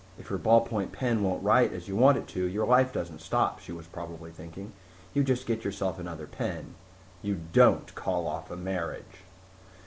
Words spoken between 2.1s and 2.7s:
it to, your